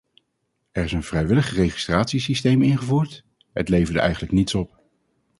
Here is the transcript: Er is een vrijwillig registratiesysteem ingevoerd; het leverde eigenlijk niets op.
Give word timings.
Er 0.71 0.83
is 0.83 0.91
een 0.91 1.03
vrijwillig 1.03 1.53
registratiesysteem 1.55 2.61
ingevoerd; 2.61 3.23
het 3.53 3.69
leverde 3.69 3.99
eigenlijk 3.99 4.31
niets 4.33 4.55
op. 4.55 4.79